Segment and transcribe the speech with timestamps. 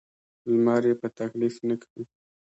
[0.51, 2.03] لمر یې په تکلیف نه کړي.